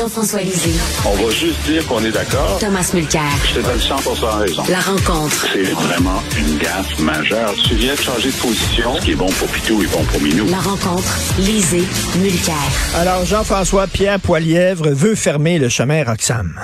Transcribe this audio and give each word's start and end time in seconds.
Jean-François 0.00 0.40
Lisée. 0.40 0.80
On 1.04 1.14
va 1.14 1.30
juste 1.30 1.60
dire 1.66 1.86
qu'on 1.86 2.02
est 2.02 2.10
d'accord. 2.10 2.58
Thomas 2.58 2.90
Mulcair. 2.94 3.20
Je 3.44 3.56
te 3.56 3.60
donne 3.60 3.76
100% 3.76 4.38
raison. 4.40 4.62
La 4.70 4.80
rencontre. 4.80 5.46
C'est 5.52 5.72
vraiment 5.74 6.22
une 6.38 6.56
gaffe 6.56 6.98
majeure. 7.00 7.52
Tu 7.68 7.74
viens 7.74 7.92
de 7.92 8.00
changer 8.00 8.30
de 8.30 8.40
position. 8.40 8.94
Ce 8.96 9.04
qui 9.04 9.10
est 9.10 9.14
bon 9.14 9.28
pour 9.28 9.46
Pitou 9.48 9.82
est 9.82 9.92
bon 9.92 10.02
pour 10.04 10.22
Minou. 10.22 10.46
La 10.50 10.56
rencontre. 10.60 11.04
Lisée. 11.38 11.84
Mulcair. 12.18 12.54
Alors, 12.96 13.26
Jean-François 13.26 13.88
Pierre 13.88 14.18
Poilièvre 14.20 14.88
veut 14.88 15.14
fermer 15.14 15.58
le 15.58 15.68
chemin 15.68 16.02
Roxham. 16.02 16.58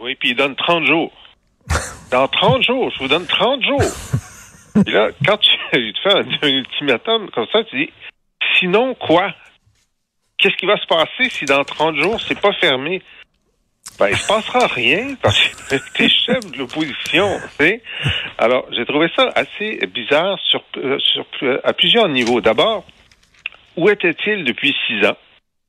Oui, 0.00 0.14
puis 0.18 0.30
il 0.30 0.36
donne 0.36 0.56
30 0.56 0.86
jours. 0.86 1.12
Dans 2.10 2.28
30 2.28 2.62
jours, 2.62 2.90
je 2.96 3.02
vous 3.02 3.08
donne 3.08 3.26
30 3.26 3.62
jours. 3.62 3.92
Et 4.86 4.90
là, 4.90 5.08
quand 5.26 5.36
tu, 5.36 5.50
tu 5.72 5.92
fais 6.02 6.14
un, 6.14 6.24
un 6.40 6.48
ultimatum 6.48 7.28
comme 7.34 7.46
ça, 7.52 7.58
tu 7.68 7.76
dis, 7.84 7.92
sinon 8.58 8.94
quoi? 8.94 9.34
Qu'est-ce 10.38 10.56
qui 10.56 10.66
va 10.66 10.76
se 10.76 10.86
passer 10.86 11.30
si 11.30 11.44
dans 11.44 11.64
30 11.64 11.96
jours, 11.96 12.20
c'est 12.20 12.40
pas 12.40 12.52
fermé? 12.52 13.02
Ben, 13.98 14.08
il 14.10 14.16
se 14.16 14.28
passera 14.28 14.66
rien 14.68 15.16
parce 15.20 15.40
que 15.40 15.74
t'es 15.96 16.08
chef 16.08 16.50
de 16.52 16.58
l'opposition, 16.58 17.38
tu 17.58 17.64
sais. 17.64 17.82
Alors, 18.38 18.66
j'ai 18.70 18.86
trouvé 18.86 19.08
ça 19.16 19.32
assez 19.34 19.78
bizarre 19.86 20.38
euh, 20.76 20.98
euh, 21.42 21.60
à 21.64 21.72
plusieurs 21.72 22.08
niveaux. 22.08 22.40
D'abord, 22.40 22.84
où 23.76 23.88
était-il 23.90 24.44
depuis 24.44 24.76
six 24.86 25.04
ans? 25.04 25.16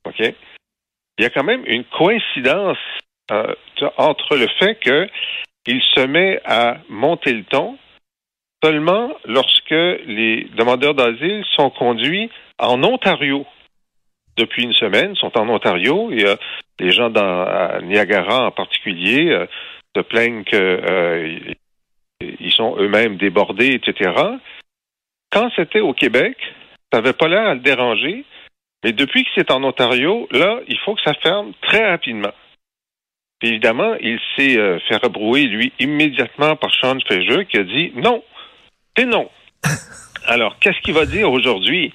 OK? 0.04 0.20
Il 0.20 1.22
y 1.22 1.24
a 1.24 1.30
quand 1.30 1.44
même 1.44 1.64
une 1.66 1.84
coïncidence 1.84 2.78
euh, 3.32 3.54
entre 3.96 4.36
le 4.36 4.46
fait 4.58 4.78
qu'il 4.80 5.82
se 5.94 6.06
met 6.06 6.40
à 6.44 6.78
monter 6.88 7.32
le 7.32 7.44
ton 7.44 7.76
seulement 8.62 9.10
lorsque 9.24 9.70
les 9.70 10.48
demandeurs 10.56 10.94
d'asile 10.94 11.44
sont 11.56 11.70
conduits 11.70 12.30
en 12.58 12.82
Ontario 12.84 13.46
depuis 14.40 14.64
une 14.64 14.72
semaine, 14.72 15.14
sont 15.16 15.36
en 15.38 15.48
Ontario. 15.48 16.10
Et 16.10 16.24
euh, 16.24 16.36
les 16.78 16.92
gens 16.92 17.10
dans 17.10 17.80
Niagara 17.82 18.46
en 18.46 18.50
particulier 18.50 19.30
euh, 19.30 19.46
se 19.94 20.02
plaignent 20.02 20.44
que 20.44 20.56
euh, 20.56 21.38
sont 22.50 22.76
eux-mêmes 22.78 23.16
débordés, 23.16 23.74
etc. 23.74 24.12
Quand 25.30 25.50
c'était 25.54 25.80
au 25.80 25.92
Québec, 25.92 26.36
ça 26.92 27.00
n'avait 27.00 27.12
pas 27.12 27.28
l'air 27.28 27.46
à 27.46 27.54
le 27.54 27.60
déranger. 27.60 28.24
Mais 28.82 28.92
depuis 28.92 29.24
que 29.24 29.30
c'est 29.34 29.50
en 29.50 29.62
Ontario, 29.62 30.26
là, 30.30 30.60
il 30.66 30.78
faut 30.78 30.94
que 30.94 31.02
ça 31.02 31.14
ferme 31.14 31.52
très 31.62 31.88
rapidement. 31.88 32.32
Évidemment, 33.42 33.94
il 34.00 34.18
s'est 34.36 34.56
fait 34.88 34.96
rebrouer, 34.96 35.44
lui, 35.44 35.72
immédiatement 35.78 36.56
par 36.56 36.70
Sean 36.74 36.98
Fraser, 37.00 37.46
qui 37.46 37.58
a 37.58 37.64
dit 37.64 37.92
non, 37.94 38.22
c'est 38.96 39.06
non. 39.06 39.30
Alors, 40.26 40.58
qu'est-ce 40.58 40.80
qu'il 40.80 40.94
va 40.94 41.06
dire 41.06 41.30
aujourd'hui? 41.30 41.92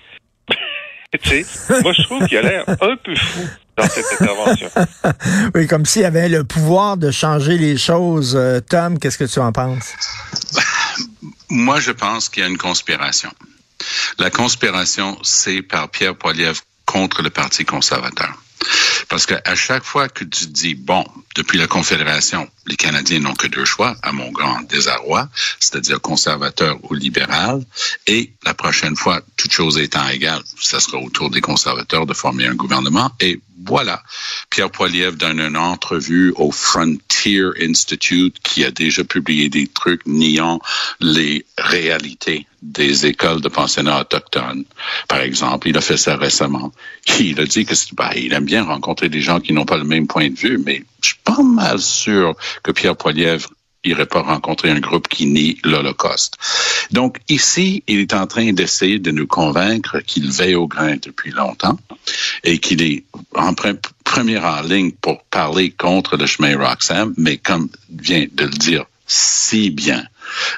Moi, 1.81 1.94
je 1.94 2.03
trouve 2.03 2.27
qu'il 2.27 2.38
a 2.38 2.41
l'air 2.41 2.63
un 2.67 2.95
peu 3.03 3.16
fou 3.16 3.47
dans 3.77 3.88
cette 3.88 4.05
intervention. 4.19 4.69
oui, 5.55 5.67
comme 5.67 5.85
s'il 5.85 6.05
avait 6.05 6.30
le 6.30 6.44
pouvoir 6.44 6.97
de 6.97 7.11
changer 7.11 7.58
les 7.58 7.77
choses. 7.77 8.35
Euh, 8.35 8.59
Tom, 8.59 8.99
qu'est-ce 8.99 9.17
que 9.17 9.25
tu 9.25 9.39
en 9.39 9.52
penses? 9.52 9.93
Moi, 11.49 11.80
je 11.80 11.91
pense 11.91 12.30
qu'il 12.30 12.43
y 12.43 12.45
a 12.45 12.49
une 12.49 12.58
conspiration. 12.58 13.31
La 14.17 14.30
conspiration, 14.30 15.17
c'est 15.21 15.61
par 15.61 15.89
Pierre 15.89 16.16
Poilievre 16.16 16.61
contre 16.86 17.21
le 17.21 17.30
Parti 17.30 17.66
conservateur. 17.66 18.33
Parce 19.09 19.25
que 19.25 19.36
à 19.45 19.55
chaque 19.55 19.83
fois 19.83 20.09
que 20.09 20.23
tu 20.23 20.47
dis, 20.47 20.75
bon, 20.75 21.05
depuis 21.36 21.58
la 21.58 21.67
Confédération, 21.67 22.50
les 22.66 22.78
Canadiens 22.78 23.19
n'ont 23.19 23.36
que 23.36 23.47
deux 23.47 23.66
choix, 23.66 23.95
à 24.02 24.11
mon 24.11 24.31
grand 24.31 24.61
désarroi, 24.61 25.30
c'est-à-dire 25.59 26.02
conservateur 26.02 26.77
ou 26.83 26.94
libéral, 26.94 27.64
et 28.08 28.31
la 28.45 28.53
prochaine 28.53 28.95
fois, 28.95 29.22
toute 29.36 29.52
chose 29.52 29.77
étant 29.77 30.08
égale, 30.08 30.42
ça 30.59 30.80
sera 30.80 30.97
au 30.97 31.09
tour 31.09 31.30
des 31.30 31.42
conservateurs 31.42 32.05
de 32.05 32.14
former 32.14 32.47
un 32.47 32.55
gouvernement, 32.55 33.11
et 33.19 33.39
voilà. 33.66 34.02
Pierre 34.50 34.69
Poilievre 34.69 35.17
donne 35.17 35.39
une 35.39 35.58
entrevue 35.58 36.33
au 36.38 36.52
Frontier 36.52 37.43
Institute 37.61 38.38
qui 38.43 38.64
a 38.64 38.71
déjà 38.71 39.04
publié 39.04 39.49
des 39.49 39.67
trucs 39.67 40.05
niant 40.05 40.59
les 40.99 41.45
réalités 41.58 42.45
des 42.61 43.05
écoles 43.05 43.42
de 43.42 43.49
pensionnats 43.49 44.02
autochtones. 44.02 44.65
Par 45.08 45.20
exemple, 45.20 45.67
il 45.67 45.77
a 45.77 45.82
fait 45.82 45.98
ça 45.98 46.17
récemment. 46.17 46.71
Il 47.20 47.39
a 47.39 47.45
dit 47.45 47.65
que 47.65 47.73
ben, 47.93 48.09
il 48.15 48.33
aime 48.33 48.45
bien 48.45 48.64
rencontrer 48.64 49.09
des 49.09 49.21
gens 49.21 49.39
qui 49.39 49.54
n'ont 49.54 49.65
pas 49.65 49.77
le 49.77 49.83
même 49.83 50.08
point 50.08 50.30
de 50.30 50.36
vue, 50.36 50.58
mais 50.58 50.83
je 51.05 51.10
suis 51.11 51.20
pas 51.23 51.43
mal 51.43 51.80
sûr 51.80 52.36
que 52.64 52.71
Pierre 52.71 52.98
Poilievre 52.98 53.49
irait 53.83 54.08
pas 54.08 54.23
rencontrer 54.23 54.71
un 54.71 54.80
groupe 54.80 55.08
qui 55.08 55.27
nie 55.27 55.60
l'Holocauste. 55.64 56.38
Donc 56.92 57.20
ici, 57.30 57.83
il 57.88 57.99
est 57.99 58.14
en 58.16 58.26
train 58.26 58.52
d'essayer 58.52 58.98
de 58.98 59.11
nous 59.11 59.27
convaincre 59.27 59.99
qu'il 59.99 60.32
veille 60.32 60.55
au 60.55 60.67
grain 60.67 60.95
depuis 60.99 61.30
longtemps 61.30 61.77
et 62.44 62.58
qu'il 62.58 62.82
est 62.82 63.04
en 63.36 63.54
première 64.04 64.45
en 64.45 64.61
ligne 64.61 64.92
pour 64.94 65.23
parler 65.26 65.70
contre 65.70 66.17
le 66.17 66.26
chemin 66.26 66.58
Roxham, 66.58 67.14
mais 67.17 67.38
comme 67.38 67.70
vient 67.89 68.26
de 68.32 68.45
le 68.45 68.58
dire 68.58 68.86
si 69.05 69.70
bien 69.70 70.04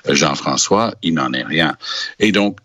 Jean-François, 0.07 0.95
il 1.03 1.15
n'en 1.15 1.33
est 1.33 1.43
rien. 1.43 1.75
Et 2.19 2.31
donc, 2.31 2.59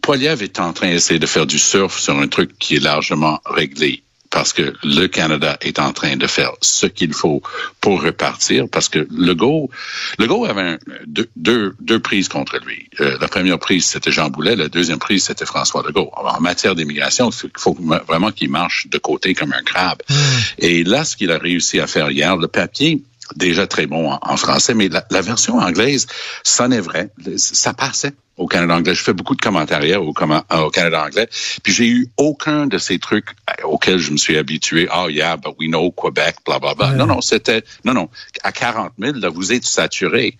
Poiliev 0.00 0.42
est 0.42 0.60
en 0.60 0.72
train 0.72 0.90
d'essayer 0.90 1.18
de 1.18 1.26
faire 1.26 1.46
du 1.46 1.58
surf 1.58 1.98
sur 1.98 2.16
un 2.16 2.28
truc 2.28 2.56
qui 2.58 2.76
est 2.76 2.80
largement 2.80 3.40
réglé 3.44 4.03
parce 4.34 4.52
que 4.52 4.74
le 4.82 5.06
Canada 5.06 5.56
est 5.60 5.78
en 5.78 5.92
train 5.92 6.16
de 6.16 6.26
faire 6.26 6.50
ce 6.60 6.86
qu'il 6.86 7.14
faut 7.14 7.40
pour 7.80 8.02
repartir, 8.02 8.66
parce 8.68 8.88
que 8.88 9.06
Legault, 9.16 9.70
Legault 10.18 10.44
avait 10.44 10.70
un, 10.72 10.78
deux, 11.06 11.30
deux, 11.36 11.76
deux, 11.80 12.00
prises 12.00 12.26
contre 12.26 12.58
lui. 12.66 12.88
Euh, 13.00 13.16
la 13.20 13.28
première 13.28 13.60
prise, 13.60 13.86
c'était 13.86 14.10
Jean 14.10 14.30
Boulet, 14.30 14.56
la 14.56 14.68
deuxième 14.68 14.98
prise, 14.98 15.26
c'était 15.26 15.46
François 15.46 15.84
Legault. 15.86 16.10
Alors, 16.16 16.34
en 16.36 16.40
matière 16.40 16.74
d'immigration, 16.74 17.30
il 17.30 17.50
faut, 17.56 17.78
vraiment 18.08 18.32
qu'il 18.32 18.50
marche 18.50 18.88
de 18.88 18.98
côté 18.98 19.34
comme 19.34 19.52
un 19.52 19.62
crabe. 19.62 20.02
Mmh. 20.10 20.14
Et 20.58 20.82
là, 20.82 21.04
ce 21.04 21.16
qu'il 21.16 21.30
a 21.30 21.38
réussi 21.38 21.78
à 21.78 21.86
faire 21.86 22.10
hier, 22.10 22.36
le 22.36 22.48
papier, 22.48 23.04
déjà 23.36 23.68
très 23.68 23.86
bon 23.86 24.18
en, 24.20 24.36
français, 24.36 24.74
mais 24.74 24.88
la, 24.88 25.06
la, 25.10 25.20
version 25.20 25.58
anglaise 25.58 26.08
sonnait 26.42 26.80
vrai. 26.80 27.10
Ça 27.36 27.72
passait 27.72 28.14
au 28.36 28.46
Canada 28.46 28.76
anglais. 28.76 28.94
Je 28.94 29.02
fais 29.02 29.12
beaucoup 29.12 29.34
de 29.34 29.40
commentaires 29.40 29.82
au, 30.00 30.08
au 30.08 30.70
Canada 30.70 31.04
anglais. 31.04 31.28
Puis 31.62 31.72
j'ai 31.72 31.86
eu 31.86 32.08
aucun 32.16 32.66
de 32.66 32.78
ces 32.78 32.98
trucs 32.98 33.26
auxquels 33.64 33.98
je 33.98 34.10
me 34.10 34.16
suis 34.16 34.36
habitué. 34.36 34.88
Oh 34.94 35.08
yeah, 35.08 35.36
but 35.36 35.54
we 35.58 35.68
know 35.68 35.90
Quebec, 35.90 36.36
bla 36.44 36.58
bla 36.58 36.74
bla. 36.74 36.92
Non, 36.92 37.06
non, 37.06 37.20
c'était 37.20 37.62
non, 37.84 37.94
non. 37.94 38.08
À 38.42 38.52
40 38.52 38.92
000, 38.98 39.18
là, 39.18 39.28
vous 39.28 39.52
êtes 39.52 39.64
saturé. 39.64 40.36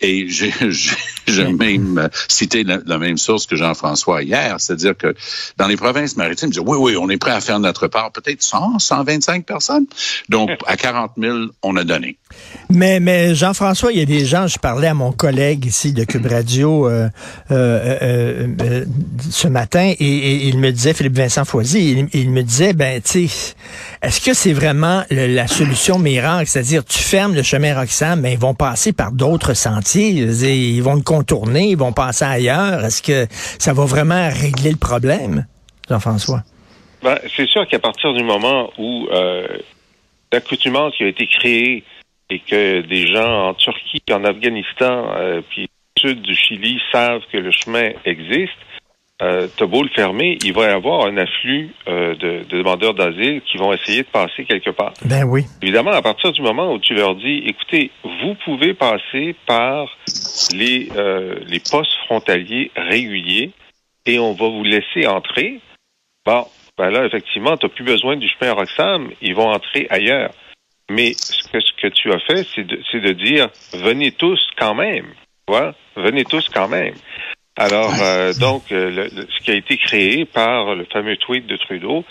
Et 0.00 0.28
j'ai 0.28 0.52
même 1.52 2.08
cité 2.28 2.64
la, 2.64 2.78
la, 2.84 2.98
même 2.98 3.18
source 3.18 3.46
que 3.46 3.56
Jean-François 3.56 4.22
hier, 4.22 4.56
c'est-à-dire 4.58 4.96
que 4.96 5.14
dans 5.56 5.66
les 5.66 5.76
provinces 5.76 6.16
maritimes, 6.16 6.52
je 6.52 6.60
dis, 6.60 6.66
oui, 6.66 6.76
oui, 6.78 6.96
on 6.96 7.08
est 7.08 7.18
prêt 7.18 7.32
à 7.32 7.40
faire 7.40 7.60
notre 7.60 7.88
part. 7.88 8.12
Peut-être 8.12 8.42
100, 8.42 8.78
125 8.78 9.44
personnes. 9.44 9.86
Donc 10.28 10.50
à 10.66 10.76
40 10.76 11.12
000, 11.18 11.38
on 11.62 11.76
a 11.76 11.84
donné. 11.84 12.18
Mais, 12.70 13.00
mais 13.00 13.34
Jean-François, 13.34 13.92
il 13.92 13.98
y 13.98 14.02
a 14.02 14.06
des 14.06 14.24
gens, 14.24 14.46
je 14.46 14.58
parlais 14.58 14.88
à 14.88 14.94
mon 14.94 15.12
collègue 15.12 15.64
ici 15.66 15.92
de 15.92 16.04
Cube 16.04 16.26
Radio. 16.26 16.88
Euh, 16.88 17.08
euh, 17.52 17.98
euh, 18.02 18.46
euh, 18.60 18.84
ce 19.30 19.46
matin 19.46 19.92
et, 20.00 20.48
il 20.48 20.58
me 20.58 20.72
disait, 20.72 20.94
Philippe 20.94 21.14
Vincent 21.14 21.44
Foisy, 21.44 22.08
il, 22.12 22.30
me 22.30 22.42
disait, 22.42 22.72
ben, 22.72 23.00
tu 23.00 23.28
est-ce 24.02 24.20
que 24.20 24.34
c'est 24.34 24.52
vraiment 24.52 25.04
la 25.10 25.46
solution 25.46 25.98
miracle? 25.98 26.46
C'est-à-dire, 26.46 26.84
tu 26.84 26.98
fermes 26.98 27.34
le 27.34 27.44
chemin 27.44 27.78
Roxham, 27.78 28.20
mais 28.20 28.32
ils 28.32 28.38
vont 28.38 28.54
passer 28.54 28.92
par 28.92 29.12
d'autres 29.12 29.54
sentiers, 29.54 30.08
ils 30.08 30.82
vont 30.82 30.96
le 30.96 31.02
contourner, 31.02 31.68
ils 31.68 31.76
vont 31.76 31.92
passer 31.92 32.24
ailleurs. 32.24 32.84
Est-ce 32.84 33.00
que 33.00 33.26
ça 33.30 33.72
va 33.72 33.84
vraiment 33.84 34.28
régler 34.28 34.70
le 34.70 34.76
problème, 34.76 35.46
Jean-François? 35.88 36.42
Ben, 37.02 37.18
c'est 37.36 37.48
sûr 37.48 37.66
qu'à 37.68 37.78
partir 37.78 38.12
du 38.12 38.24
moment 38.24 38.70
où 38.76 39.06
l'accoutumance 40.32 40.94
qui 40.96 41.04
a 41.04 41.08
été 41.08 41.28
créée 41.28 41.84
et 42.28 42.40
que 42.40 42.80
des 42.80 43.06
gens 43.06 43.50
en 43.50 43.54
Turquie, 43.54 44.02
en 44.10 44.24
Afghanistan, 44.24 45.14
puis 45.48 45.70
sud 46.06 46.22
du 46.22 46.34
Chili 46.34 46.80
savent 46.92 47.22
que 47.32 47.38
le 47.38 47.50
chemin 47.50 47.90
existe, 48.04 48.52
euh, 49.22 49.48
t'as 49.56 49.64
beau 49.64 49.82
le 49.82 49.88
fermer, 49.88 50.36
il 50.44 50.52
va 50.52 50.68
y 50.68 50.72
avoir 50.72 51.06
un 51.06 51.16
afflux 51.16 51.70
euh, 51.88 52.14
de, 52.16 52.44
de, 52.44 52.58
demandeurs 52.58 52.92
d'asile 52.92 53.40
qui 53.50 53.56
vont 53.56 53.72
essayer 53.72 54.02
de 54.02 54.08
passer 54.08 54.44
quelque 54.44 54.70
part. 54.70 54.92
Ben 55.06 55.24
oui. 55.24 55.44
Évidemment, 55.62 55.92
à 55.92 56.02
partir 56.02 56.32
du 56.32 56.42
moment 56.42 56.70
où 56.74 56.78
tu 56.78 56.92
leur 56.92 57.14
dis, 57.14 57.42
écoutez, 57.46 57.90
vous 58.04 58.34
pouvez 58.44 58.74
passer 58.74 59.34
par 59.46 59.88
les, 60.52 60.90
euh, 60.96 61.36
les 61.46 61.60
postes 61.60 61.96
frontaliers 62.04 62.70
réguliers 62.76 63.52
et 64.04 64.18
on 64.18 64.34
va 64.34 64.48
vous 64.48 64.64
laisser 64.64 65.06
entrer. 65.06 65.60
Bon, 66.26 66.44
ben 66.76 66.90
là, 66.90 67.06
effectivement, 67.06 67.56
tu 67.56 67.64
n'as 67.66 67.72
plus 67.72 67.84
besoin 67.84 68.16
du 68.16 68.28
chemin 68.28 68.52
Roxham, 68.52 69.10
ils 69.22 69.34
vont 69.34 69.48
entrer 69.48 69.86
ailleurs. 69.88 70.32
Mais 70.90 71.14
ce 71.14 71.48
que, 71.48 71.58
ce 71.58 71.72
que 71.80 71.88
tu 71.88 72.12
as 72.12 72.18
fait, 72.18 72.46
c'est 72.54 72.64
de, 72.64 72.76
de 72.76 73.12
dire, 73.12 73.48
venez 73.72 74.12
tous 74.12 74.40
quand 74.58 74.74
même. 74.74 75.06
Venez 75.96 76.24
tous 76.24 76.48
quand 76.52 76.68
même. 76.68 76.94
Alors, 77.56 77.94
euh, 78.02 78.34
donc, 78.34 78.70
euh, 78.72 79.08
ce 79.08 79.44
qui 79.44 79.50
a 79.50 79.54
été 79.54 79.78
créé 79.78 80.24
par 80.24 80.74
le 80.74 80.84
fameux 80.92 81.16
tweet 81.16 81.46
de 81.46 81.56
Trudeau, 81.56 82.04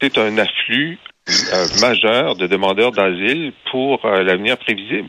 c'est 0.00 0.16
un 0.18 0.38
afflux 0.38 0.98
euh, 1.28 1.66
majeur 1.80 2.34
de 2.34 2.46
demandeurs 2.46 2.92
d'asile 2.92 3.52
pour 3.70 4.06
l'avenir 4.06 4.56
prévisible. 4.56 5.08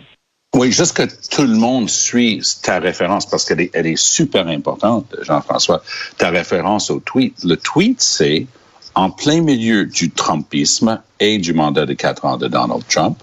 Oui, 0.56 0.72
juste 0.72 0.98
que 0.98 1.04
tout 1.34 1.44
le 1.44 1.56
monde 1.56 1.90
suit 1.90 2.42
ta 2.64 2.80
référence 2.80 3.26
parce 3.28 3.46
qu'elle 3.46 3.62
est, 3.62 3.72
elle 3.74 3.88
est 3.88 4.00
super 4.00 4.48
importante, 4.48 5.16
Jean-François. 5.22 5.82
Ta 6.18 6.32
référence 6.32 6.92
au 6.92 7.00
tweet. 7.00 7.36
Le 7.44 7.56
tweet, 7.56 8.02
c'est 8.02 8.46
en 8.96 9.10
plein 9.10 9.42
milieu 9.42 9.86
du 9.86 10.12
Trumpisme 10.12 11.02
et 11.20 11.38
du 11.38 11.54
mandat 11.54 11.86
de 11.86 11.94
quatre 11.94 12.26
ans 12.26 12.38
de 12.38 12.48
Donald 12.48 12.84
Trump, 12.90 13.18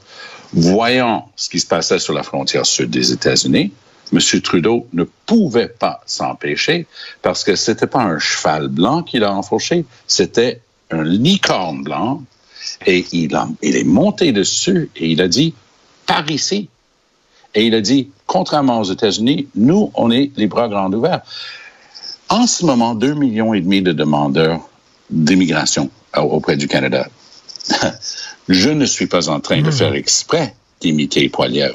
voyant 0.53 1.29
ce 1.37 1.51
qui 1.51 1.61
se 1.61 1.67
passait 1.67 1.99
sur 1.99 2.15
la 2.15 2.23
frontière 2.23 2.65
sud 2.65 2.91
des 2.91 3.13
États-Unis, 3.13 3.73
M. 4.13 4.19
Trudeau 4.41 4.87
ne 4.93 5.05
pouvait 5.05 5.69
pas 5.69 6.01
s'empêcher 6.07 6.87
parce 7.23 7.45
que 7.45 7.57
c'était 7.57 7.87
pas 7.87 8.03
un 8.03 8.19
cheval 8.19 8.69
blanc 8.69 9.03
qu'il 9.03 9.25
a 9.25 9.33
enfourché, 9.33 9.85
c'était 10.07 10.61
un 10.91 11.03
licorne 11.03 11.83
blanc 11.83 12.23
et 12.87 13.05
il, 13.13 13.35
a, 13.35 13.49
il 13.63 13.77
est 13.77 13.85
monté 13.85 14.33
dessus 14.33 14.91
et 14.97 15.09
il 15.09 15.21
a 15.21 15.29
dit 15.29 15.55
par 16.07 16.31
ici. 16.31 16.69
Et 17.55 17.67
il 17.67 17.75
a 17.75 17.81
dit, 17.81 18.11
contrairement 18.27 18.81
aux 18.81 18.85
États-Unis, 18.85 19.49
nous, 19.55 19.91
on 19.95 20.11
est 20.11 20.31
les 20.37 20.47
bras 20.47 20.69
grands 20.69 20.93
ouverts. 20.93 21.23
En 22.29 22.47
ce 22.47 22.67
moment, 22.67 22.95
deux 22.95 23.15
millions 23.15 23.55
et 23.55 23.61
demi 23.61 23.83
de 23.83 23.93
demandeurs 23.93 24.61
d'immigration 25.11 25.91
auprès 26.15 26.57
du 26.57 26.69
Canada. 26.69 27.09
Je 28.49 28.71
ne 28.71 28.85
suis 28.85 29.07
pas 29.07 29.29
en 29.29 29.41
train 29.41 29.63
de 29.63 29.71
faire 29.71 29.95
exprès 29.95 30.55
d'imiter 30.81 31.29
Poiliev, 31.29 31.75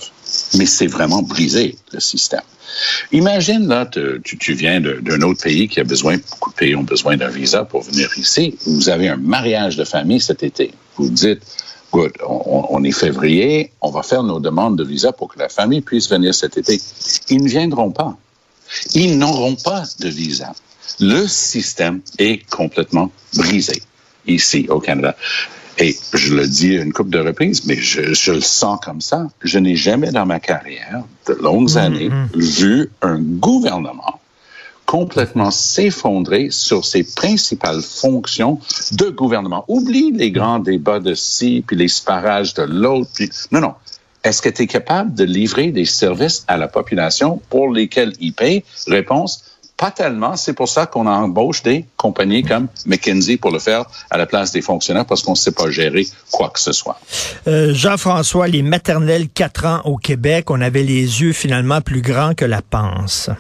mais 0.58 0.66
c'est 0.66 0.88
vraiment 0.88 1.22
brisé, 1.22 1.76
le 1.94 2.00
système. 2.00 2.42
Imagine, 3.12 3.68
là, 3.68 3.86
tu, 3.86 4.54
viens 4.54 4.80
d'un 4.80 5.22
autre 5.22 5.44
pays 5.44 5.68
qui 5.68 5.80
a 5.80 5.84
besoin, 5.84 6.18
beaucoup 6.18 6.52
de 6.52 6.56
pays 6.56 6.76
ont 6.76 6.84
besoin 6.84 7.18
d'un 7.18 7.30
visa 7.30 7.66
pour 7.66 7.82
venir 7.82 8.10
ici. 8.18 8.58
Vous 8.66 8.90
avez 8.90 9.10
un 9.10 9.18
mariage 9.18 9.76
de 9.76 9.84
famille 9.84 10.22
cet 10.22 10.44
été. 10.44 10.72
Vous 10.96 11.10
dites, 11.10 11.42
good, 11.92 12.14
on, 12.26 12.68
on, 12.70 12.84
est 12.84 12.92
février, 12.92 13.72
on 13.82 13.92
va 13.92 14.04
faire 14.04 14.24
nos 14.24 14.40
demandes 14.40 14.78
de 14.78 14.84
visa 14.84 15.12
pour 15.12 15.34
que 15.34 15.40
la 15.40 15.50
famille 15.50 15.82
puisse 15.82 16.10
venir 16.10 16.34
cet 16.34 16.58
été. 16.58 16.82
Ils 17.30 17.44
ne 17.44 17.50
viendront 17.50 17.92
pas. 17.92 18.16
Ils 18.94 19.18
n'auront 19.18 19.56
pas 19.56 19.84
de 20.00 20.08
visa. 20.08 20.54
Le 21.00 21.28
système 21.28 22.02
est 22.20 22.50
complètement 22.50 23.12
brisé 23.36 23.82
ici 24.28 24.68
au 24.70 24.80
Canada. 24.80 25.16
Et 25.78 25.98
je 26.14 26.36
le 26.36 26.48
dis 26.48 26.76
une 26.76 26.94
couple 26.94 27.12
de 27.12 27.20
reprises, 27.20 27.66
mais 27.66 27.76
je, 27.76 28.14
je 28.14 28.32
le 28.32 28.42
sens 28.42 28.80
comme 28.84 29.02
ça. 29.02 29.28
Je 29.42 29.58
n'ai 29.58 29.76
jamais 29.76 30.12
dans 30.12 30.26
ma 30.26 30.40
carrière, 30.40 31.04
de 31.28 31.34
longues 31.34 31.78
années, 31.78 32.10
vu 32.34 32.90
un 33.02 33.20
gouvernement 33.20 34.20
complètement 34.92 35.52
s'effondrer 35.52 36.50
sur 36.52 36.84
ses 36.84 37.06
principales 37.06 37.82
fonctions 37.82 38.60
de 38.92 39.06
gouvernement. 39.06 39.64
Oublie 39.70 40.12
les 40.12 40.32
grands 40.32 40.60
débats 40.60 41.00
de 41.00 41.14
ci, 41.14 41.64
puis 41.66 41.78
les 41.78 41.88
sparages 41.88 42.54
de 42.56 42.64
l'autre. 42.64 43.10
Puis... 43.14 43.30
Non, 43.54 43.62
non. 43.62 43.74
Est-ce 44.26 44.42
que 44.42 44.50
tu 44.50 44.64
es 44.64 44.68
capable 44.68 45.14
de 45.14 45.24
livrer 45.24 45.72
des 45.72 45.86
services 45.86 46.44
à 46.50 46.58
la 46.58 46.68
population 46.68 47.42
pour 47.50 47.72
lesquels 47.72 48.12
ils 48.20 48.34
payent? 48.34 48.66
Réponse, 48.86 49.46
pas 49.82 49.90
tellement. 49.90 50.36
C'est 50.36 50.54
pour 50.54 50.70
ça 50.70 50.86
qu'on 50.86 51.08
embauche 51.08 51.64
des 51.64 51.86
compagnies 51.98 52.44
comme 52.44 52.68
McKinsey 52.86 53.38
pour 53.38 53.50
le 53.50 53.58
faire 53.58 53.86
à 54.12 54.18
la 54.20 54.28
place 54.28 54.52
des 54.52 54.62
fonctionnaires 54.62 55.08
parce 55.08 55.24
qu'on 55.24 55.32
ne 55.32 55.36
sait 55.36 55.54
pas 55.54 55.72
gérer 55.72 56.06
quoi 56.32 56.52
que 56.52 56.60
ce 56.60 56.72
soit. 56.72 57.00
Euh, 57.48 57.74
Jean-François, 57.74 58.48
les 58.48 58.62
maternelles 58.62 59.28
4 59.28 59.66
ans 59.66 59.82
au 59.86 59.98
Québec, 59.98 60.52
on 60.52 60.62
avait 60.62 60.84
les 60.84 61.24
yeux 61.24 61.34
finalement 61.34 61.82
plus 61.82 62.02
grands 62.02 62.36
que 62.36 62.46
la 62.46 62.62
panse. 62.62 63.32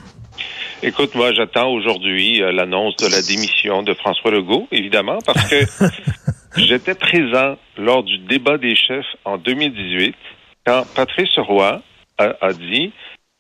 Écoute, 0.81 1.13
moi, 1.13 1.31
j'attends 1.31 1.69
aujourd'hui 1.69 2.41
euh, 2.41 2.51
l'annonce 2.51 2.95
de 2.97 3.05
la 3.05 3.21
démission 3.21 3.83
de 3.83 3.93
François 3.93 4.31
Legault, 4.31 4.67
évidemment, 4.71 5.19
parce 5.23 5.47
que 5.47 5.63
j'étais 6.57 6.95
présent 6.95 7.55
lors 7.77 8.01
du 8.01 8.17
débat 8.17 8.57
des 8.57 8.75
chefs 8.75 9.05
en 9.25 9.38
2018 9.38 10.15
quand 10.65 10.85
Patrice 10.95 11.38
Roy 11.38 11.83
a, 12.17 12.33
a 12.41 12.53
dit 12.53 12.93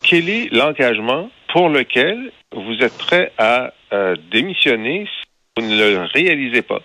quel 0.03 0.29
est 0.29 0.49
l'engagement 0.51 1.31
pour 1.51 1.69
lequel 1.69 2.31
vous 2.55 2.73
êtes 2.81 2.97
prêt 2.97 3.31
à 3.37 3.73
euh, 3.93 4.15
démissionner 4.31 5.05
si 5.05 5.61
vous 5.61 5.67
ne 5.67 5.75
le 5.75 6.05
réalisez 6.13 6.61
pas. 6.61 6.79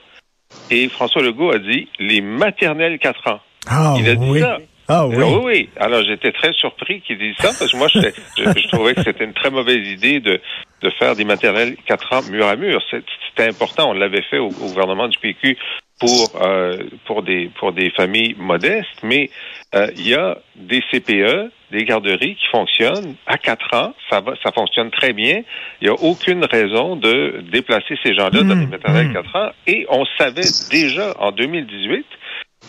Et 0.70 0.88
François 0.88 1.22
Legault 1.22 1.52
a 1.52 1.58
dit 1.58 1.88
les 1.98 2.20
maternelles 2.20 2.98
4 2.98 3.28
ans. 3.32 3.40
Ah, 3.68 3.94
Il 3.98 4.08
a 4.08 4.14
dit 4.14 4.26
oui. 4.30 4.40
ça. 4.40 4.58
Ah 4.88 5.06
oui. 5.06 5.17
Alors, 5.17 5.44
oui, 5.44 5.53
oui. 5.55 5.69
Alors 5.77 6.03
j'étais 6.05 6.33
très 6.33 6.53
surpris 6.53 7.00
qu'il 7.00 7.19
dise 7.19 7.35
ça 7.38 7.49
parce 7.59 7.73
que 7.73 7.77
moi 7.77 7.88
je, 7.88 7.99
je, 8.00 8.44
je 8.61 8.69
trouvais 8.69 8.94
que 8.94 9.03
c'était 9.03 9.25
une 9.25 9.35
très 9.35 9.50
mauvaise 9.50 9.87
idée 9.88 10.21
de, 10.21 10.41
de 10.83 10.91
faire 10.91 11.17
des 11.17 11.25
maternelles 11.25 11.77
4 11.87 12.12
ans 12.12 12.23
mur 12.31 12.47
à 12.47 12.56
mur. 12.56 12.81
C'était 12.91 13.49
important. 13.49 13.91
On 13.91 13.94
l'avait 13.94 14.23
fait 14.23 14.38
au, 14.38 14.47
au 14.49 14.69
gouvernement 14.69 15.09
du 15.09 15.19
PQ 15.19 15.56
pour 15.99 16.31
euh, 16.41 16.79
pour 17.06 17.23
des 17.23 17.50
pour 17.59 17.73
des 17.73 17.91
familles 17.91 18.35
modestes, 18.38 19.03
mais 19.03 19.31
euh, 19.75 19.88
il 19.97 20.09
y 20.09 20.15
a 20.15 20.38
des 20.56 20.83
CPE, 20.93 21.50
des 21.73 21.85
garderies 21.85 22.37
qui 22.37 22.47
fonctionnent 22.53 23.17
à 23.27 23.38
4 23.38 23.75
ans. 23.75 23.94
Ça 24.11 24.21
va, 24.21 24.35
ça 24.43 24.53
fonctionne 24.53 24.91
très 24.91 25.12
bien. 25.12 25.43
Il 25.81 25.88
n'y 25.88 25.91
a 25.91 25.94
aucune 25.94 26.44
raison 26.44 26.97
de 26.97 27.43
déplacer 27.50 27.97
ces 28.05 28.15
gens-là 28.15 28.43
dans 28.43 28.55
les 28.55 28.67
Mmh, 28.67 28.71
maternelles 28.71 29.09
mmh. 29.09 29.15
4 29.15 29.37
ans. 29.37 29.50
Et 29.67 29.87
on 29.88 30.05
savait 30.19 30.43
déjà 30.71 31.15
en 31.19 31.33
2018 31.33 32.06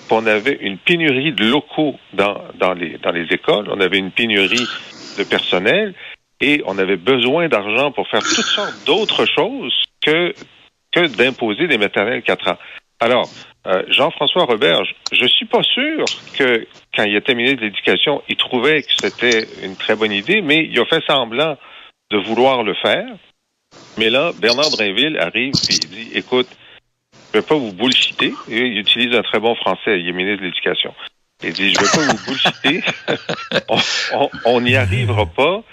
qu'on 0.09 0.25
avait 0.25 0.57
une 0.61 0.77
pénurie 0.77 1.33
de 1.33 1.45
locaux 1.45 1.95
dans, 2.13 2.41
dans, 2.55 2.73
les, 2.73 2.97
dans 2.97 3.11
les 3.11 3.27
écoles, 3.31 3.67
on 3.69 3.79
avait 3.79 3.97
une 3.97 4.11
pénurie 4.11 4.67
de 5.17 5.23
personnel 5.23 5.93
et 6.41 6.61
on 6.65 6.77
avait 6.77 6.97
besoin 6.97 7.47
d'argent 7.49 7.91
pour 7.91 8.07
faire 8.07 8.21
toutes 8.21 8.45
sortes 8.45 8.85
d'autres 8.85 9.25
choses 9.25 9.73
que, 10.05 10.33
que 10.91 11.07
d'imposer 11.07 11.67
des 11.67 11.77
maternelles 11.77 12.21
4 12.21 12.51
ans. 12.51 12.57
Alors, 12.99 13.29
euh, 13.67 13.83
Jean-François 13.89 14.45
Roberge, 14.45 14.95
je 15.11 15.25
suis 15.27 15.45
pas 15.45 15.61
sûr 15.63 16.05
que 16.37 16.65
quand 16.95 17.03
il 17.03 17.15
était 17.15 17.35
ministre 17.35 17.61
de 17.61 17.65
l'Éducation, 17.65 18.23
il 18.29 18.37
trouvait 18.37 18.81
que 18.81 18.93
c'était 18.97 19.45
une 19.63 19.75
très 19.75 19.95
bonne 19.95 20.11
idée, 20.11 20.41
mais 20.41 20.65
il 20.65 20.79
a 20.79 20.85
fait 20.85 21.03
semblant 21.07 21.57
de 22.11 22.17
vouloir 22.17 22.63
le 22.63 22.73
faire. 22.75 23.07
Mais 23.97 24.09
là, 24.09 24.31
Bernard 24.39 24.69
Drinville 24.71 25.17
arrive 25.19 25.53
et 25.69 25.73
il 25.73 25.89
dit, 25.89 26.11
écoute, 26.15 26.47
ne 27.37 27.41
vais 27.41 27.47
pas 27.47 27.55
vous 27.55 27.71
bullshiter. 27.73 28.33
Il 28.47 28.77
utilise 28.77 29.15
un 29.15 29.21
très 29.21 29.39
bon 29.39 29.55
français, 29.55 29.99
il 29.99 30.07
est 30.07 30.11
ministre 30.13 30.41
de 30.41 30.47
l'Éducation. 30.47 30.93
Il 31.43 31.53
dit, 31.53 31.73
je 31.73 31.79
ne 31.79 31.85
vais 31.85 31.91
pas 31.91 32.13
vous 32.13 32.25
bullshiter. 32.25 32.83
on- 34.45 34.61
n'y 34.61 34.75
arrivera 34.75 35.25
pas 35.25 35.63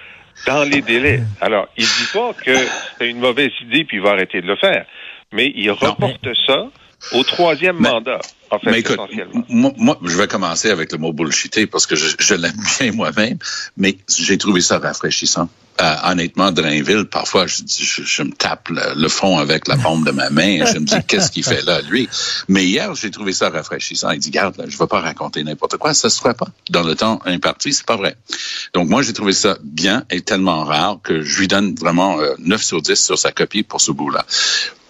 dans 0.47 0.65
les 0.65 0.83
délais. 0.83 1.23
Alors, 1.41 1.69
il 1.77 1.85
dit 1.85 2.09
pas 2.13 2.33
que 2.35 2.55
c'est 2.99 3.09
une 3.09 3.19
mauvaise 3.21 3.53
idée 3.63 3.85
puis 3.85 3.97
il 3.99 4.03
va 4.03 4.11
arrêter 4.11 4.41
de 4.41 4.47
le 4.47 4.57
faire. 4.57 4.85
Mais 5.33 5.53
il 5.55 5.71
reporte 5.71 6.29
ça 6.47 6.67
au 7.13 7.23
troisième 7.23 7.79
Mais- 7.81 7.91
mandat, 7.91 8.21
en 8.51 8.59
fait, 8.59 8.71
Mais 8.71 8.81
écoute, 8.81 8.99
moi, 9.49 9.73
moi, 9.77 9.99
je 10.05 10.17
vais 10.17 10.27
commencer 10.27 10.71
avec 10.71 10.93
le 10.93 10.99
mot 10.99 11.13
bullshité 11.13 11.67
parce 11.67 11.87
que 11.87 11.97
je, 11.97 12.15
je 12.19 12.35
l'aime 12.35 12.53
bien 12.81 12.93
moi-même, 12.93 13.39
mais 13.77 13.97
j'ai 14.09 14.39
trouvé 14.39 14.61
ça 14.61 14.79
rafraîchissant. 14.79 15.49
Euh, 15.81 15.95
honnêtement, 16.05 16.53
Drainville, 16.53 17.07
parfois, 17.07 17.49
je, 17.49 17.63
je, 17.67 18.03
je 18.03 18.23
me 18.23 18.31
tape 18.31 18.69
le, 18.69 18.95
le 18.95 19.09
front 19.09 19.39
avec 19.39 19.67
la 19.67 19.77
paume 19.77 20.05
de 20.05 20.13
ma 20.13 20.31
main 20.31 20.63
et 20.63 20.67
je 20.67 20.79
me 20.79 20.85
dis, 20.85 20.95
qu'est-ce 21.09 21.33
qu'il 21.33 21.43
fait 21.43 21.63
là, 21.63 21.81
lui? 21.83 22.09
Mais 22.47 22.65
hier, 22.65 22.95
j'ai 22.95 23.11
trouvé 23.11 23.33
ça 23.33 23.51
rafraîchissant. 23.51 24.11
Il 24.13 24.21
dit, 24.21 24.31
garde, 24.31 24.57
là, 24.57 24.65
je 24.69 24.75
ne 24.75 24.79
vais 24.79 24.87
pas 24.87 25.01
raconter 25.01 25.43
n'importe 25.43 25.77
quoi, 25.79 25.93
ça 25.93 26.11
se 26.11 26.21
ferait 26.21 26.35
pas. 26.35 26.47
Dans 26.71 26.85
le 26.85 26.95
temps 26.95 27.21
imparti, 27.25 27.73
c'est 27.73 27.87
pas 27.87 27.97
vrai. 27.97 28.17
Donc, 28.73 28.89
moi, 28.89 29.03
j'ai 29.03 29.13
trouvé 29.13 29.33
ça 29.33 29.59
bien 29.65 30.05
et 30.11 30.21
tellement 30.21 30.63
rare 30.63 30.99
que 31.03 31.23
je 31.23 31.41
lui 31.41 31.49
donne 31.49 31.75
vraiment 31.75 32.21
euh, 32.21 32.35
9 32.39 32.63
sur 32.63 32.81
10 32.81 32.95
sur 32.95 33.19
sa 33.19 33.33
copie 33.33 33.65
pour 33.65 33.81
ce 33.81 33.91
bout-là. 33.91 34.25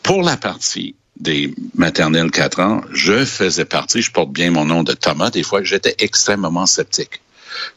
Pour 0.02 0.22
la 0.22 0.36
partie 0.36 0.96
des 1.18 1.54
maternelles 1.74 2.30
4 2.30 2.60
ans, 2.60 2.80
je 2.92 3.24
faisais 3.24 3.64
partie, 3.64 4.02
je 4.02 4.10
porte 4.10 4.32
bien 4.32 4.50
mon 4.50 4.66
nom 4.66 4.82
de 4.82 4.92
Thomas, 4.92 5.30
des 5.30 5.44
fois, 5.44 5.62
j'étais 5.62 5.94
extrêmement 5.98 6.66
sceptique 6.66 7.20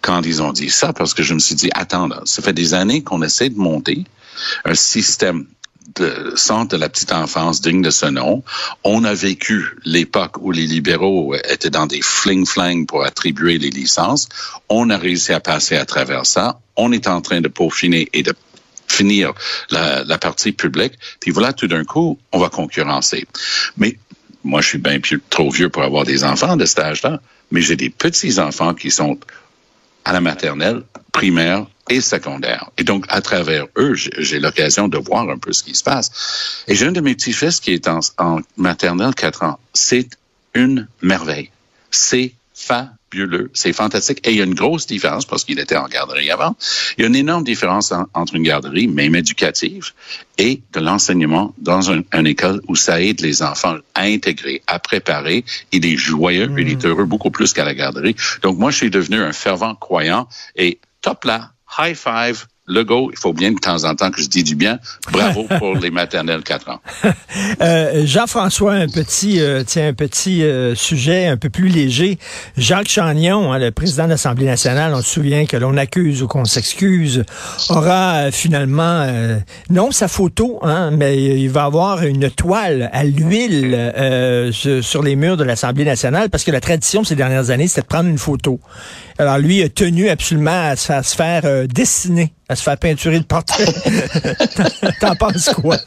quand 0.01 0.21
ils 0.25 0.41
ont 0.41 0.51
dit 0.51 0.69
ça, 0.69 0.93
parce 0.93 1.13
que 1.13 1.23
je 1.23 1.33
me 1.33 1.39
suis 1.39 1.55
dit, 1.55 1.69
attends, 1.73 2.07
là, 2.07 2.21
ça 2.25 2.41
fait 2.41 2.53
des 2.53 2.73
années 2.73 3.03
qu'on 3.03 3.21
essaie 3.21 3.49
de 3.49 3.57
monter 3.57 4.05
un 4.65 4.75
système 4.75 5.45
de 5.95 6.33
centre 6.35 6.75
de 6.75 6.77
la 6.77 6.89
petite 6.89 7.11
enfance 7.11 7.61
digne 7.61 7.81
de 7.81 7.89
ce 7.89 8.05
nom. 8.05 8.43
On 8.83 9.03
a 9.03 9.13
vécu 9.13 9.75
l'époque 9.83 10.37
où 10.41 10.51
les 10.51 10.67
libéraux 10.67 11.33
étaient 11.49 11.69
dans 11.69 11.87
des 11.87 12.01
fling-flang 12.01 12.85
pour 12.85 13.03
attribuer 13.03 13.57
les 13.57 13.69
licences. 13.69 14.27
On 14.69 14.89
a 14.89 14.97
réussi 14.97 15.33
à 15.33 15.39
passer 15.39 15.75
à 15.75 15.85
travers 15.85 16.25
ça. 16.25 16.59
On 16.75 16.91
est 16.91 17.07
en 17.07 17.21
train 17.21 17.41
de 17.41 17.47
peaufiner 17.47 18.09
et 18.13 18.21
de 18.21 18.33
finir 18.87 19.33
la, 19.69 20.03
la 20.03 20.17
partie 20.17 20.51
publique. 20.51 20.93
Puis 21.19 21.31
voilà, 21.31 21.53
tout 21.53 21.67
d'un 21.67 21.83
coup, 21.83 22.19
on 22.31 22.39
va 22.39 22.49
concurrencer. 22.49 23.25
Mais 23.77 23.97
moi, 24.43 24.61
je 24.61 24.67
suis 24.69 24.77
bien 24.77 24.99
trop 25.29 25.49
vieux 25.49 25.69
pour 25.69 25.83
avoir 25.83 26.03
des 26.03 26.23
enfants 26.23 26.55
de 26.55 26.65
cet 26.65 26.79
âge-là, 26.79 27.19
mais 27.51 27.61
j'ai 27.61 27.75
des 27.75 27.89
petits-enfants 27.89 28.73
qui 28.73 28.91
sont 28.91 29.19
à 30.07 30.13
la 30.13 30.21
maternelle, 30.21 30.83
primaire 31.11 31.67
et 31.89 31.99
secondaire. 31.99 32.71
Et 32.77 32.85
donc, 32.85 33.05
à 33.09 33.21
travers 33.21 33.65
eux, 33.77 33.93
j'ai 33.93 34.39
l'occasion 34.39 34.87
de 34.87 34.97
voir 34.97 35.29
un 35.29 35.37
peu 35.37 35.51
ce 35.51 35.63
qui 35.63 35.75
se 35.75 35.83
passe. 35.83 36.63
Et 36.67 36.75
j'ai 36.75 36.85
un 36.85 36.93
de 36.93 37.01
mes 37.01 37.13
petits-fils 37.13 37.59
qui 37.59 37.73
est 37.73 37.89
en, 37.89 38.39
maternelle 38.55 39.13
4 39.13 39.43
ans. 39.43 39.59
C'est 39.73 40.09
une 40.53 40.87
merveille. 41.01 41.51
C'est 41.91 42.33
fabuleux. 43.11 43.49
C'est 43.53 43.73
fantastique. 43.73 44.25
Et 44.27 44.31
il 44.31 44.37
y 44.37 44.41
a 44.41 44.45
une 44.45 44.53
grosse 44.53 44.87
différence 44.87 45.25
parce 45.25 45.43
qu'il 45.43 45.59
était 45.59 45.75
en 45.77 45.87
garderie 45.87 46.29
avant. 46.31 46.55
Il 46.97 47.01
y 47.01 47.03
a 47.05 47.07
une 47.07 47.15
énorme 47.15 47.43
différence 47.43 47.91
en- 47.91 48.07
entre 48.13 48.35
une 48.35 48.43
garderie, 48.43 48.87
même 48.87 49.15
éducative, 49.15 49.91
et 50.37 50.61
de 50.73 50.79
l'enseignement 50.79 51.53
dans 51.57 51.91
un- 51.91 52.01
une 52.13 52.27
école 52.27 52.61
où 52.67 52.75
ça 52.75 53.01
aide 53.01 53.21
les 53.21 53.41
enfants 53.41 53.77
à 53.95 54.03
intégrer, 54.03 54.61
à 54.67 54.79
préparer. 54.79 55.43
Il 55.71 55.85
est 55.85 55.97
joyeux, 55.97 56.51
il 56.57 56.69
est 56.69 56.85
heureux 56.85 57.05
beaucoup 57.05 57.31
plus 57.31 57.53
qu'à 57.53 57.65
la 57.65 57.73
garderie. 57.73 58.15
Donc, 58.41 58.57
moi, 58.57 58.71
je 58.71 58.77
suis 58.77 58.89
devenu 58.89 59.21
un 59.21 59.33
fervent 59.33 59.75
croyant 59.75 60.27
et 60.55 60.79
top 61.01 61.23
là, 61.25 61.51
high 61.79 61.95
five, 61.95 62.45
Legault, 62.67 63.09
il 63.11 63.17
faut 63.17 63.31
bien 63.31 63.51
de 63.51 63.59
temps 63.59 63.85
en 63.85 63.95
temps 63.95 64.11
que 64.11 64.21
je 64.21 64.27
dis 64.27 64.43
du 64.43 64.55
bien. 64.55 64.79
Bravo 65.11 65.47
pour 65.59 65.75
les 65.75 65.89
maternelles 65.89 66.43
4 66.43 66.69
ans. 66.69 66.81
Euh, 67.61 68.03
Jean-François, 68.05 68.73
un 68.73 68.87
petit, 68.87 69.39
euh, 69.39 69.63
tiens, 69.65 69.87
un 69.87 69.93
petit 69.93 70.43
euh, 70.43 70.75
sujet 70.75 71.25
un 71.25 71.37
peu 71.37 71.49
plus 71.49 71.69
léger. 71.69 72.19
Jacques 72.55 72.89
Chagnon, 72.89 73.51
hein, 73.51 73.59
le 73.59 73.71
président 73.71 74.05
de 74.05 74.09
l'Assemblée 74.09 74.45
nationale, 74.45 74.93
on 74.93 75.01
se 75.01 75.09
souvient 75.09 75.45
que 75.45 75.57
l'on 75.57 75.75
accuse 75.77 76.21
ou 76.21 76.27
qu'on 76.27 76.45
s'excuse, 76.45 77.23
aura 77.69 78.31
finalement, 78.31 79.07
non 79.69 79.91
sa 79.91 80.07
photo, 80.07 80.59
hein, 80.61 80.91
mais 80.91 81.21
il 81.23 81.49
va 81.49 81.63
avoir 81.63 82.03
une 82.03 82.29
toile 82.29 82.89
à 82.93 83.03
l'huile 83.03 84.51
sur 84.51 85.03
les 85.03 85.15
murs 85.15 85.37
de 85.37 85.43
l'Assemblée 85.43 85.85
nationale 85.85 86.29
parce 86.29 86.43
que 86.43 86.51
la 86.51 86.61
tradition 86.61 87.03
ces 87.03 87.15
dernières 87.15 87.49
années, 87.49 87.67
c'était 87.67 87.81
de 87.81 87.87
prendre 87.87 88.09
une 88.09 88.19
photo. 88.19 88.59
Alors 89.19 89.37
lui 89.39 89.63
a 89.63 89.69
tenu 89.69 90.09
absolument 90.09 90.69
à 90.69 90.75
se 90.75 91.15
faire, 91.15 91.41
dessiner, 91.67 92.29
à 92.49 92.55
se 92.55 92.63
faire 92.63 92.77
peinturer 92.77 93.17
le 93.17 93.23
portrait. 93.23 93.65
T'en 95.01 95.15
penses 95.15 95.49
quoi? 95.53 95.77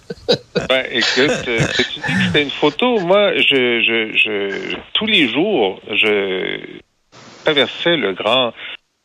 Ben, 0.69 0.85
écoute, 0.91 1.45
que 1.45 1.83
tu 1.83 2.01
dis 2.01 2.01
que 2.01 2.25
c'était 2.27 2.43
une 2.43 2.51
photo, 2.51 2.99
moi, 3.01 3.37
je, 3.37 3.81
je, 3.83 4.17
je, 4.17 4.77
tous 4.95 5.07
les 5.07 5.29
jours, 5.29 5.81
je 5.91 6.61
traversais 7.45 7.97
le 7.97 8.15
grand 8.15 8.53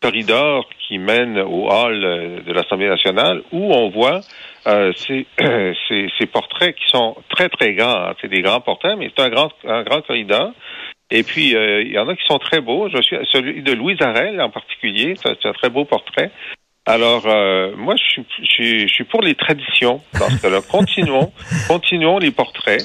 corridor 0.02 0.68
qui 0.88 0.98
mène 0.98 1.40
au 1.40 1.70
hall 1.70 2.02
de 2.46 2.54
l'Assemblée 2.54 2.90
nationale 2.90 3.42
où 3.52 3.74
on 3.74 3.90
voit 3.90 4.22
euh, 4.68 4.92
ces, 5.08 6.26
portraits 6.32 6.76
qui 6.76 6.88
sont 6.90 7.16
très, 7.30 7.50
très 7.50 7.74
grands. 7.74 8.14
C'est 8.22 8.28
des 8.28 8.42
grands 8.42 8.62
portraits, 8.62 8.98
mais 8.98 9.12
c'est 9.16 9.24
un 9.24 9.30
grand 9.30 10.02
corridor. 10.02 10.52
Et 11.12 11.24
puis, 11.24 11.56
euh, 11.56 11.84
il 11.84 11.92
y 11.92 12.00
en 12.00 12.08
a 12.08 12.16
qui 12.16 12.26
sont 12.28 12.40
très 12.40 12.62
beaux. 12.62 12.90
Je 12.90 13.02
suis 13.02 13.18
celui 13.32 13.62
de 13.62 13.74
Louise 13.74 14.02
Arel 14.02 14.42
en 14.42 14.50
particulier. 14.50 15.16
C'est 15.22 15.46
un 15.46 15.54
très 15.54 15.70
beau 15.70 15.86
portrait. 15.86 16.32
Alors, 16.88 17.24
euh, 17.26 17.72
moi, 17.76 17.96
je 17.98 18.04
suis, 18.04 18.88
je, 18.88 18.94
suis, 18.94 19.04
pour 19.06 19.22
les 19.22 19.36
traditions. 19.36 20.02
Parce 20.14 20.36
que 20.36 20.48
là, 20.48 20.62
continuons, 20.62 21.32
continuons 21.68 22.20
les 22.20 22.32
portraits. 22.32 22.84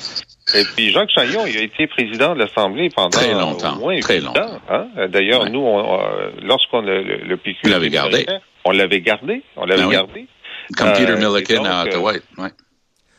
Et 0.55 0.65
puis, 0.75 0.91
Jacques 0.91 1.11
Chaillon, 1.11 1.47
il 1.47 1.57
a 1.57 1.63
été 1.63 1.87
président 1.87 2.35
de 2.35 2.41
l'Assemblée 2.41 2.89
pendant 2.91 3.11
très 3.11 3.33
longtemps, 3.33 3.77
au 3.77 3.81
moins 3.81 4.01
très 4.01 4.21
longtemps. 4.21 4.61
Hein? 4.69 4.87
D'ailleurs, 5.09 5.49
nous, 5.51 5.61
on, 5.61 6.01
euh, 6.01 6.31
lorsqu'on 6.43 6.81
le, 6.81 7.03
le 7.03 7.37
PQ, 7.37 7.69
l'avait 7.69 7.91
gardé. 7.91 8.27
On 8.65 8.73
l'avait 8.73 9.01
gardé, 9.01 9.43
on 9.57 9.65
l'avait 9.65 9.83
ben 9.83 9.91
gardé. 9.91 10.27
Comme 10.77 10.93
Peter 10.93 11.17
Milliken 11.17 11.67
à 11.67 11.85
Ottawa. 11.85 12.13
Ouais. 12.39 12.51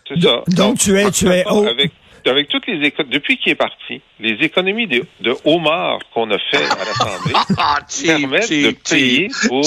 C'est 0.07 0.21
ça. 0.21 0.43
Donc, 0.47 0.77
tu 0.77 0.97
es, 0.99 1.09
tu 1.11 1.27
es 1.27 1.43
avec, 1.45 1.91
avec 2.27 2.49
toutes 2.49 2.67
les 2.67 2.85
économies, 2.87 3.13
depuis 3.13 3.37
qu'il 3.37 3.51
est 3.51 3.55
parti, 3.55 4.01
les 4.19 4.33
économies 4.45 4.87
de, 4.87 5.03
de 5.21 5.35
homard 5.45 5.99
qu'on 6.13 6.29
a 6.31 6.37
fait 6.37 6.63
à 6.63 6.85
l'Assemblée 6.85 7.33
ah, 7.57 7.79
permettent 8.03 8.49
de 8.49 8.71
payer 8.71 9.29
pour. 9.47 9.65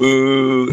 Euh, 0.00 0.70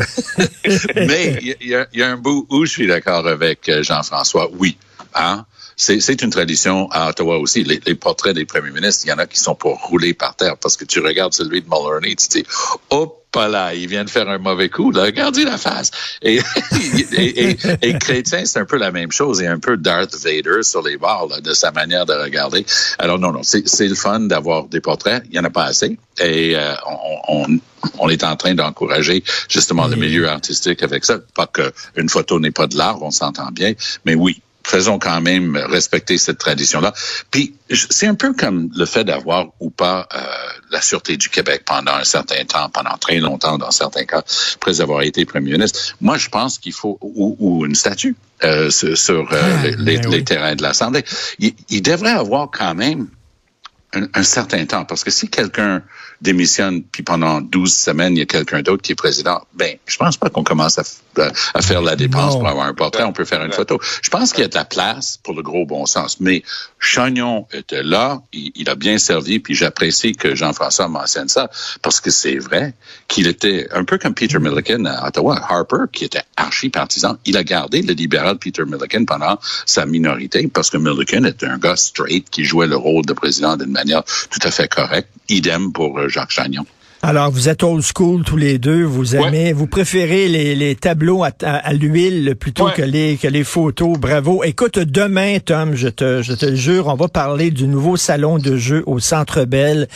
Mais 0.96 1.38
il 1.41 1.56
y, 1.62 1.98
y, 1.98 2.03
a 2.03 2.10
un 2.10 2.17
bout 2.17 2.46
où 2.50 2.65
je 2.65 2.72
suis 2.72 2.88
d'accord 2.88 3.27
avec 3.27 3.70
euh, 3.70 3.84
Jean-François. 3.84 4.50
Oui. 4.53 4.77
Hein? 5.13 5.46
C'est 5.77 6.22
une 6.22 6.31
tradition 6.31 6.89
à 6.91 7.10
Ottawa 7.10 7.38
aussi. 7.38 7.63
Les, 7.63 7.79
les, 7.86 7.96
portraits 7.96 8.36
des 8.36 8.46
premiers 8.46 8.72
ministres, 8.72 9.05
il 9.05 9.10
y 9.10 9.13
en 9.13 9.19
a 9.19 9.27
qui 9.27 9.39
sont 9.39 9.55
pour 9.55 9.79
rouler 9.86 10.13
par 10.13 10.36
terre 10.36 10.57
parce 10.57 10.75
que 10.75 10.86
tu 10.86 11.00
regardes 11.00 11.34
celui 11.34 11.62
de 11.62 11.67
Mulroney, 11.69 12.15
tu 12.15 12.27
te 12.27 12.38
dis, 12.39 12.46
hop 12.89 13.17
là, 13.46 13.75
il 13.75 13.88
vient 13.88 14.03
de 14.03 14.10
faire 14.10 14.27
un 14.27 14.39
mauvais 14.39 14.69
coup, 14.69 14.91
là, 14.91 15.03
regardez 15.03 15.43
la 15.43 15.60
face. 15.60 15.91
Et, 16.24 16.38
et, 17.13 17.51
et, 17.51 17.57
et, 17.84 17.98
Chrétien, 18.00 18.46
c'est 18.46 18.60
un 18.60 18.65
peu 18.65 18.77
la 18.77 18.91
même 18.91 19.12
chose, 19.12 19.39
il 19.39 19.43
y 19.43 19.48
a 19.48 19.51
un 19.51 19.60
peu 19.60 19.77
Darth 19.77 20.15
Vader 20.15 20.63
sur 20.63 20.81
les 20.81 20.98
bords 20.98 21.29
de 21.41 21.53
sa 21.53 21.72
manière 21.72 22.05
de 22.05 22.13
regarder. 22.13 22.65
Alors 22.98 23.19
non, 23.19 23.31
non, 23.31 23.43
c'est 23.43 23.88
le 23.88 23.96
fun 23.96 24.22
d'avoir 24.22 24.65
des 24.65 24.81
portraits, 24.81 25.24
il 25.29 25.36
y 25.36 25.39
en 25.39 25.43
a 25.43 25.51
pas 25.51 25.65
assez. 25.65 26.00
Et 26.19 26.55
euh, 26.55 26.74
on, 26.88 27.46
on, 27.46 27.60
on, 28.00 28.10
est 28.10 28.24
en 28.24 28.36
train 28.36 28.55
d'encourager 28.55 29.24
justement 29.48 29.88
le 29.88 29.96
milieu 29.96 30.27
artistique 30.27 30.81
avec 30.81 31.05
ça. 31.05 31.19
Pas 31.36 31.46
qu'une 31.46 32.10
photo 32.10 32.39
n'est 32.39 32.50
pas 32.50 32.65
de 32.65 32.75
l'art, 32.75 33.03
on 33.03 33.12
s'entend 33.12 33.51
bien, 33.51 33.74
mais 34.03 34.15
oui, 34.15 34.41
faisons 34.67 35.00
quand 35.00 35.21
même 35.21 35.55
respecter 35.55 36.17
cette 36.17 36.38
tradition-là. 36.38 36.93
Puis 37.31 37.55
c'est 37.89 38.07
un 38.07 38.15
peu 38.15 38.33
comme 38.33 38.69
le 38.75 38.86
fait 38.86 39.03
d'avoir 39.03 39.47
ou 39.59 39.69
pas 39.69 40.07
euh, 40.13 40.19
la 40.71 40.81
sûreté 40.81 41.15
du 41.15 41.29
Québec 41.29 41.63
pendant 41.65 41.93
un 41.93 42.03
certain 42.03 42.43
temps, 42.43 42.69
pendant 42.69 42.97
très 42.97 43.19
longtemps 43.19 43.57
dans 43.57 43.71
certains 43.71 44.05
cas, 44.05 44.24
après 44.55 44.81
avoir 44.81 45.03
été 45.03 45.25
premier 45.25 45.51
ministre. 45.53 45.95
Moi, 46.01 46.17
je 46.17 46.29
pense 46.29 46.59
qu'il 46.59 46.74
faut 46.74 46.97
ou, 47.01 47.65
une 47.65 47.75
statue 47.75 48.15
euh, 48.43 48.69
sur, 48.69 49.31
euh, 49.31 49.57
ah, 49.63 49.67
les, 49.77 50.00
ben 50.00 50.24
terrains 50.24 50.55
de 50.55 50.62
l'Assemblée. 50.62 51.03
Il, 51.39 51.53
il 51.69 51.81
devrait 51.81 52.12
avoir 52.12 52.51
quand 52.51 52.75
même 52.75 53.07
un, 53.93 54.24
certain 54.24 54.65
temps. 54.65 54.86
Parce 54.86 55.03
que 55.03 55.12
si 55.12 55.29
quelqu'un 55.29 55.83
démissionne, 56.21 56.83
puis 56.83 57.03
pendant 57.03 57.41
12 57.41 57.74
semaines, 57.74 58.15
il 58.15 58.19
y 58.19 58.21
a 58.21 58.25
quelqu'un 58.25 58.62
d'autre 58.62 58.81
qui 58.81 58.91
est 58.91 58.95
président, 58.95 59.41
ben, 59.53 59.77
je 59.86 59.97
pense 59.97 60.17
pas 60.17 60.29
qu'on 60.29 60.43
commence 60.43 60.77
à, 60.77 60.83
à, 61.19 61.62
faire 61.62 61.81
la 61.81 61.95
dépense 61.95 62.36
pour 62.36 62.47
avoir 62.47 62.67
un 62.67 62.74
portrait. 62.74 63.03
On 63.03 63.13
peut 63.13 63.25
faire 63.25 63.43
une 63.43 63.51
photo. 63.51 63.79
Je 64.01 64.09
pense 64.09 64.31
qu'il 64.31 64.41
y 64.41 64.45
a 64.45 64.50
de 64.50 64.55
la 64.55 64.65
place 64.65 65.19
pour 65.24 65.33
le 65.33 65.41
gros 65.41 65.65
bon 65.65 65.86
sens. 65.86 66.19
Mais 66.19 66.43
Chagnon 66.79 67.47
était 67.53 67.83
là, 67.83 68.21
il, 68.33 68.69
a 68.69 68.75
bien 68.75 68.97
servi, 68.97 69.39
puis 69.39 69.55
j'apprécie 69.55 70.13
que 70.13 70.36
Jean-François 70.36 70.88
mentionne 70.88 71.29
ça, 71.29 71.50
parce 71.81 72.00
que 72.00 72.12
c'est 72.12 72.38
vrai 72.38 72.74
qu'il 73.07 73.27
était 73.27 73.67
un 73.71 73.83
peu 73.83 73.97
comme 73.97 74.13
Peter 74.13 74.39
Milliken 74.39 74.86
à 74.88 75.07
Ottawa. 75.07 75.39
Harper, 75.50 75.86
qui 75.91 76.05
était 76.05 76.24
archi-partisan, 76.36 77.17
il 77.25 77.38
a 77.38 77.43
gardé 77.43 77.81
le 77.81 77.93
libéral 77.93 78.38
Peter 78.38 78.63
Milliken 78.65 79.05
pendant 79.05 79.39
sa 79.65 79.86
minorité, 79.86 80.47
parce 80.47 80.69
que 80.69 80.77
Milliken 80.77 81.25
était 81.25 81.47
un 81.47 81.57
gars 81.57 81.75
straight 81.75 82.29
qui 82.29 82.43
jouait 82.43 82.67
le 82.67 82.77
rôle 82.77 83.05
de 83.05 83.13
président 83.13 83.57
d'une 83.57 83.71
manière 83.71 84.03
tout 84.03 84.39
à 84.43 84.51
fait 84.51 84.67
correcte. 84.67 85.09
Idem 85.29 85.74
pour 85.74 86.00
euh, 86.00 86.07
Jacques 86.07 86.31
Chagnon. 86.31 86.65
Alors, 87.04 87.32
vous 87.32 87.48
êtes 87.48 87.63
old 87.63 87.84
school 87.84 88.24
tous 88.24 88.38
les 88.38 88.58
deux. 88.58 88.84
Vous 88.84 89.16
aimez, 89.16 89.54
vous 89.54 89.68
préférez 89.68 90.27
les, 90.27 90.56
les 90.56 90.75
tableaux 90.75 91.24
à, 91.24 91.30
à, 91.44 91.74
l'huile 91.74 92.36
plutôt 92.36 92.70
que 92.75 92.82
les 92.82 93.18
que 93.18 93.27
les 93.27 93.44
photos. 93.44 93.98
Bravo. 94.00 94.44
Écoute, 94.44 94.80
demain, 94.80 95.38
Tom, 95.39 95.75
je 95.75 95.89
te 95.89 96.22
je 96.24 96.34
te 96.34 96.56
jure, 96.56 96.88
on 96.88 96.96
va 96.96 97.08
parler 97.08 97.51
du 97.51 97.68
nouveau 97.68 97.98
salon 97.98 98.39
de 98.39 98.58
jeu 98.58 98.84
au 98.88 99.00
Centre 99.00 99.46
Bell. 99.46 99.88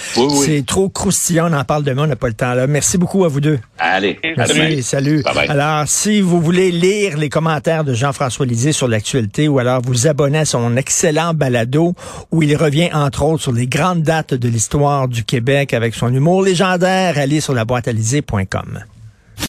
C'est 0.46 0.66
trop 0.66 0.90
croustillant. 0.90 1.52
On 1.52 1.58
en 1.58 1.64
parle 1.64 1.84
demain. 1.84 2.04
On 2.04 2.08
n'a 2.08 2.16
pas 2.16 2.28
le 2.28 2.34
temps 2.34 2.54
là. 2.54 2.68
Merci 2.68 2.98
beaucoup 3.00 3.26
à 3.26 3.30
vous 3.30 3.42
deux. 3.42 3.60
Allez. 3.80 4.20
Merci. 4.38 4.84
Salut. 4.84 5.24
Alors, 5.50 5.88
si 5.88 6.22
vous 6.22 6.40
voulez 6.40 6.72
lire 6.72 7.18
les 7.18 7.30
commentaires 7.30 7.84
de 7.84 7.96
Jean-François 7.96 8.46
Lisée 8.46 8.74
sur 8.74 8.88
l'actualité, 8.88 9.48
ou 9.48 9.58
alors 9.58 9.82
vous 9.84 10.08
abonner 10.08 10.40
à 10.40 10.46
son 10.46 10.78
excellent 10.78 11.34
balado 11.34 11.96
où 12.32 12.44
il 12.44 12.56
revient 12.56 12.90
entre 12.94 13.24
autres 13.24 13.44
sur 13.44 13.54
les 13.54 13.68
grandes 13.68 14.04
dates 14.04 14.36
de 14.36 14.48
l'histoire 14.48 15.08
du 15.08 15.24
Québec 15.24 15.74
avec 15.74 15.96
son 15.96 16.14
humour 16.14 16.44
légendaire 16.44 16.91
aller 16.92 17.42
sur 17.42 17.54
la 17.54 17.66
boîte 17.66 17.88